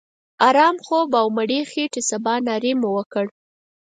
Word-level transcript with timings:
آرام 0.47 0.75
خوب 0.85 1.09
او 1.19 1.27
مړې 1.37 1.59
خېټې 1.71 2.01
سباناري 2.09 2.71
مو 2.79 2.89
وکړه. 2.97 3.31